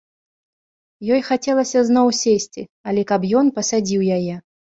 Ёй 1.17 1.21
хацелася 1.27 1.79
зноў 1.91 2.07
сесці, 2.21 2.61
але 2.91 3.01
каб 3.13 3.21
ён 3.43 3.55
пасадзіў 3.59 4.01
яе. 4.17 4.35